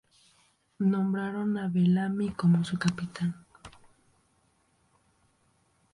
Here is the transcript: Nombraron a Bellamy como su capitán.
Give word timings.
Nombraron 0.93 1.57
a 1.59 1.67
Bellamy 1.67 2.31
como 2.31 2.63
su 2.65 2.79
capitán. 2.79 3.35